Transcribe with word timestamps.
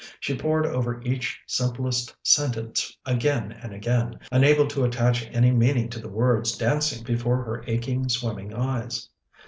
She 0.19 0.35
pored 0.35 0.65
over 0.65 0.99
each 1.03 1.39
simplest 1.45 2.15
sentence 2.23 2.97
again 3.05 3.51
and 3.51 3.71
again, 3.71 4.17
unable 4.31 4.65
to 4.65 4.83
attach 4.83 5.27
any 5.31 5.51
meaning 5.51 5.89
to 5.89 5.99
the 5.99 6.09
words 6.09 6.57
dancing 6.57 7.03
before 7.03 7.43
her 7.43 7.63
aching, 7.67 8.09
swimming 8.09 8.51
eyes. 8.51 9.07